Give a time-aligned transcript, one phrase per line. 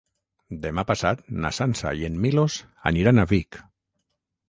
[0.63, 2.59] Demà passat na Sança i en Milos
[2.93, 3.65] aniran a Vic.